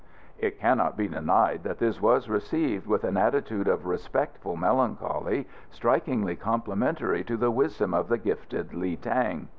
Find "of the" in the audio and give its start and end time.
7.93-8.17